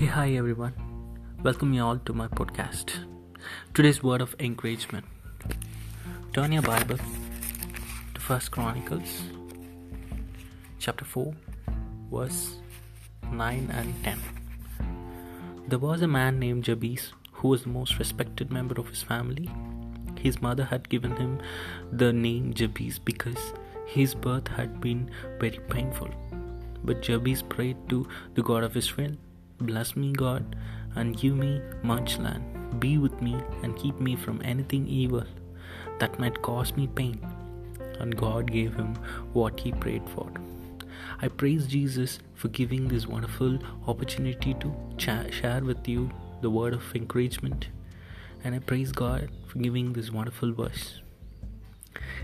Hey, 0.00 0.06
hi 0.06 0.30
everyone. 0.30 0.72
Welcome 1.42 1.74
you 1.74 1.82
all 1.84 1.98
to 2.06 2.14
my 2.14 2.26
podcast. 2.26 2.92
Today's 3.74 4.02
word 4.02 4.22
of 4.22 4.34
encouragement. 4.40 5.04
Turn 6.32 6.52
your 6.52 6.62
Bible 6.62 6.96
to 8.14 8.20
First 8.22 8.50
Chronicles, 8.50 9.20
chapter 10.78 11.04
4, 11.04 11.34
verse 12.10 12.54
9 13.30 13.70
and 13.74 13.94
10. 14.02 14.18
There 15.68 15.78
was 15.78 16.00
a 16.00 16.08
man 16.08 16.40
named 16.40 16.64
Jabez 16.64 17.12
who 17.32 17.48
was 17.48 17.64
the 17.64 17.68
most 17.68 17.98
respected 17.98 18.50
member 18.50 18.80
of 18.80 18.88
his 18.88 19.02
family. 19.02 19.50
His 20.18 20.40
mother 20.40 20.64
had 20.64 20.88
given 20.88 21.14
him 21.14 21.42
the 21.92 22.10
name 22.10 22.54
Jabez 22.54 22.98
because 22.98 23.52
his 23.84 24.14
birth 24.14 24.48
had 24.48 24.80
been 24.80 25.10
very 25.38 25.60
painful. 25.68 26.08
But 26.82 27.02
Jabez 27.02 27.42
prayed 27.42 27.76
to 27.90 28.08
the 28.32 28.42
God 28.42 28.64
of 28.64 28.78
Israel 28.78 29.18
Bless 29.60 29.94
me, 29.94 30.12
God, 30.12 30.56
and 30.94 31.16
give 31.16 31.36
me 31.36 31.60
much 31.82 32.18
land. 32.18 32.80
Be 32.80 32.98
with 32.98 33.20
me 33.20 33.36
and 33.62 33.76
keep 33.76 34.00
me 34.00 34.16
from 34.16 34.40
anything 34.42 34.86
evil 34.86 35.24
that 35.98 36.18
might 36.18 36.40
cause 36.40 36.74
me 36.76 36.86
pain. 36.86 37.20
And 37.98 38.16
God 38.16 38.50
gave 38.50 38.74
him 38.74 38.94
what 39.32 39.60
he 39.60 39.72
prayed 39.72 40.08
for. 40.08 40.30
I 41.20 41.28
praise 41.28 41.66
Jesus 41.66 42.18
for 42.34 42.48
giving 42.48 42.88
this 42.88 43.06
wonderful 43.06 43.58
opportunity 43.86 44.54
to 44.54 44.74
ch- 44.96 45.34
share 45.34 45.62
with 45.62 45.86
you 45.86 46.10
the 46.40 46.48
word 46.48 46.72
of 46.72 46.94
encouragement. 46.94 47.68
And 48.42 48.54
I 48.54 48.60
praise 48.60 48.92
God 48.92 49.28
for 49.46 49.58
giving 49.58 49.92
this 49.92 50.10
wonderful 50.10 50.52
verse. 50.54 51.00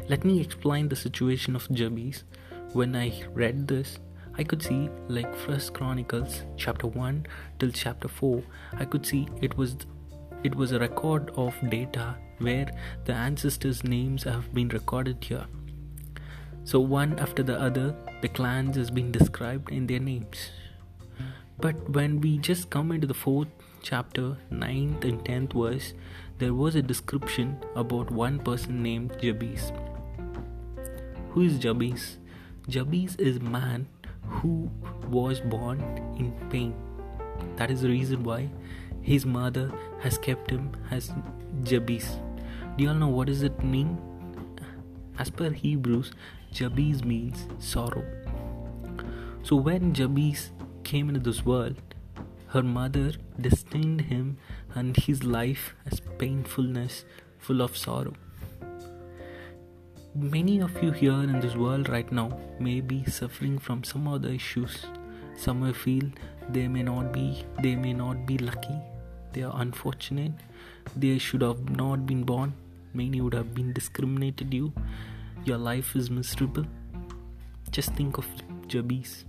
Let 0.09 0.24
me 0.24 0.40
explain 0.40 0.88
the 0.88 0.96
situation 0.96 1.54
of 1.54 1.70
Jabez. 1.70 2.24
When 2.73 2.96
I 2.96 3.23
read 3.34 3.68
this, 3.68 3.98
I 4.38 4.45
could 4.45 4.62
see 4.62 4.90
like 5.08 5.34
First 5.34 5.72
Chronicles 5.72 6.42
chapter 6.58 6.86
1 6.86 7.26
till 7.58 7.70
chapter 7.70 8.09
4 8.09 8.42
I 8.74 8.84
could 8.84 9.06
see 9.06 9.29
it 9.40 9.56
was 9.56 9.76
it 10.45 10.54
was 10.54 10.73
a 10.73 10.79
record 10.79 11.30
of 11.37 11.54
data 11.70 12.16
where 12.38 12.70
the 13.07 13.14
ancestors 13.14 13.82
names 13.82 14.24
have 14.24 14.52
been 14.52 14.68
recorded 14.68 15.24
here. 15.24 15.46
So 16.64 16.80
one 16.80 17.18
after 17.18 17.42
the 17.42 17.59
other 17.59 17.95
the 18.20 18.29
clans 18.29 18.76
has 18.76 18.90
been 18.90 19.10
described 19.10 19.70
in 19.70 19.87
their 19.87 20.01
names. 20.01 20.51
But 21.59 21.88
when 21.88 22.20
we 22.20 22.37
just 22.37 22.68
come 22.68 22.92
into 22.92 23.07
the 23.07 23.14
fourth 23.14 23.48
chapter 23.82 24.37
9th 24.52 25.04
and 25.04 25.24
10th 25.24 25.54
verse 25.54 25.95
there 26.38 26.52
was 26.52 26.74
a 26.74 26.82
description 26.82 27.59
about 27.74 28.10
one 28.10 28.38
person 28.38 28.82
named 28.82 29.16
Jabez. 29.23 29.73
Who 31.30 31.42
is 31.42 31.59
Jabez? 31.59 32.18
Jabez 32.68 33.16
is 33.16 33.40
man 33.40 33.87
who 34.29 34.71
was 35.09 35.41
born 35.41 35.80
in 36.19 36.32
pain. 36.51 36.74
That 37.57 37.71
is 37.71 37.82
the 37.82 37.88
reason 37.88 38.23
why 38.23 38.51
his 39.02 39.24
mother 39.24 39.73
has 40.01 40.19
kept 40.19 40.51
him 40.51 40.73
as 40.91 41.13
Jabez. 41.63 42.19
Do 42.77 42.85
you 42.85 42.91
all 42.91 42.95
know 42.95 43.09
what 43.09 43.29
does 43.29 43.43
it 43.43 43.63
mean? 43.63 43.99
As 45.19 45.30
per 45.30 45.51
Hebrews, 45.51 46.13
Jabez 46.52 47.04
means 47.04 47.47
sorrow. 47.59 48.04
So 49.43 49.57
when 49.57 49.95
Jabez 49.95 50.51
came 50.85 51.09
into 51.09 51.21
this 51.21 51.45
world, 51.45 51.77
her 52.49 52.63
mother 52.63 53.13
destined 53.41 54.02
him 54.02 54.38
and 54.74 54.97
his 54.97 55.24
life 55.24 55.74
as 55.91 56.01
painfulness, 56.19 57.04
full 57.38 57.63
of 57.63 57.77
sorrow 57.77 58.15
many 60.16 60.60
of 60.60 60.82
you 60.82 60.92
here 60.92 61.12
in 61.12 61.40
this 61.40 61.54
world 61.56 61.88
right 61.90 62.10
now 62.10 62.38
may 62.59 62.80
be 62.80 63.04
suffering 63.04 63.59
from 63.59 63.84
some 63.84 64.09
other 64.09 64.31
issues. 64.31 64.86
Some 65.36 65.60
may 65.60 65.72
feel 65.72 66.04
they 66.48 66.69
may 66.69 66.82
not 66.82 67.12
be 67.12 67.44
they 67.62 67.75
may 67.76 67.92
not 67.92 68.25
be 68.26 68.38
lucky. 68.38 68.78
They 69.32 69.42
are 69.42 69.60
unfortunate. 69.60 70.32
They 70.97 71.19
should 71.19 71.42
have 71.42 71.69
not 71.69 72.06
been 72.06 72.24
born. 72.24 72.54
Many 72.94 73.20
would 73.20 73.34
have 73.34 73.54
been 73.54 73.74
discriminated 73.74 74.54
you. 74.54 74.72
Your 75.44 75.58
life 75.58 75.94
is 75.94 76.10
miserable. 76.10 76.64
Just 77.70 77.92
think 77.94 78.16
of 78.16 78.26
jabez 78.66 79.26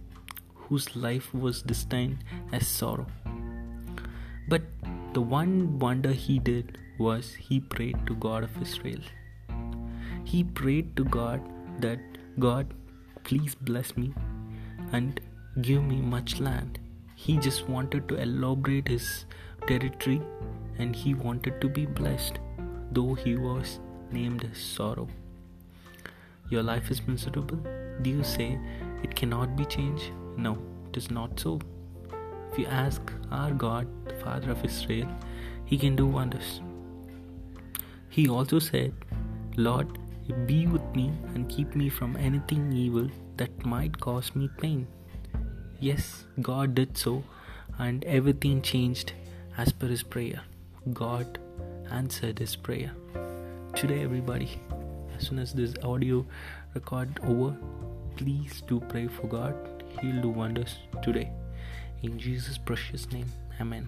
whose 0.56 0.96
life 0.96 1.34
was 1.34 1.62
destined 1.62 2.24
as 2.54 2.66
sorrow. 2.66 3.08
But 4.48 4.62
the 5.14 5.22
one 5.22 5.80
wonder 5.80 6.12
he 6.12 6.40
did 6.40 6.78
was 6.98 7.34
he 7.34 7.60
prayed 7.60 7.98
to 8.08 8.16
god 8.16 8.44
of 8.44 8.62
israel 8.62 9.02
he 10.32 10.44
prayed 10.60 10.96
to 10.98 11.04
God 11.18 11.42
that 11.80 12.00
God, 12.46 12.74
please 13.24 13.56
bless 13.56 13.96
me 13.96 14.14
and 14.92 15.22
give 15.62 15.84
me 15.84 15.98
much 16.16 16.40
land. 16.40 16.80
He 17.16 17.38
just 17.38 17.68
wanted 17.68 18.08
to 18.10 18.16
elaborate 18.22 18.88
his 18.88 19.26
territory 19.68 20.22
and 20.78 20.96
he 20.96 21.14
wanted 21.14 21.62
to 21.62 21.70
be 21.70 21.86
blessed, 21.86 22.40
though 22.92 23.14
he 23.14 23.36
was 23.36 23.80
named 24.12 24.50
sorrow. 24.54 25.08
Your 26.50 26.64
life 26.64 26.92
is 26.92 27.02
miserable? 27.08 27.60
Do 28.02 28.10
you 28.10 28.24
say 28.24 28.60
it 29.04 29.16
cannot 29.16 29.56
be 29.56 29.66
changed? 29.66 30.12
No, 30.38 30.58
it 30.90 30.98
is 30.98 31.10
not 31.10 31.40
so. 31.40 31.60
If 32.52 32.60
you 32.60 32.66
ask 32.66 33.02
our 33.32 33.52
God, 33.52 33.88
the 34.08 34.16
Father 34.16 34.52
of 34.52 34.64
Israel, 34.64 35.08
He 35.66 35.78
can 35.78 35.96
do 35.96 36.06
wonders. 36.06 36.62
He 38.10 38.30
also 38.30 38.60
said, 38.60 38.94
Lord, 39.58 39.98
be 40.34 40.68
with 40.68 40.84
me 40.96 41.12
and 41.34 41.50
keep 41.50 41.76
me 41.76 41.90
from 41.90 42.16
anything 42.18 42.72
evil 42.74 43.10
that 43.38 43.66
might 43.66 44.00
cause 44.00 44.36
me 44.36 44.50
pain. 44.60 44.88
Yes, 45.80 46.26
God 46.42 46.76
did 46.76 46.98
so, 46.98 47.24
and 47.78 48.04
everything 48.06 48.62
changed 48.62 49.14
as 49.58 49.72
per 49.72 49.88
his 49.88 50.04
prayer. 50.04 50.42
God 50.94 51.40
answered 51.92 52.40
his 52.40 52.56
prayer. 52.56 52.92
Today, 53.76 54.04
everybody, 54.04 54.60
as 55.16 55.28
soon 55.28 55.40
as 55.40 55.54
this 55.54 55.74
audio 55.84 56.26
record 56.74 57.20
over, 57.24 57.56
please 58.16 58.62
do 58.68 58.80
pray 58.80 59.08
for 59.08 59.28
God. 59.28 59.56
He'll 60.02 60.22
do 60.22 60.30
wonders 60.30 60.78
today. 61.02 61.32
In 62.04 62.20
Jesus' 62.20 62.58
precious 62.58 63.12
name, 63.12 63.32
Amen. 63.60 63.88